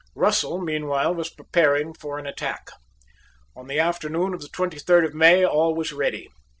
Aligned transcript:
Russell 0.15 0.59
meanwhile 0.59 1.13
was 1.13 1.29
preparing 1.29 1.93
for 1.93 2.17
an 2.17 2.25
attack. 2.25 2.71
On 3.55 3.67
the 3.67 3.79
afternoon 3.79 4.33
of 4.33 4.41
the 4.41 4.49
twenty 4.51 4.79
third 4.79 5.05
of 5.05 5.13
May 5.13 5.45
all 5.45 5.75
was 5.75 5.93
ready. 5.93 6.27